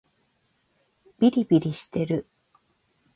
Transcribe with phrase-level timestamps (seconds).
[1.19, 2.25] びりびりしてる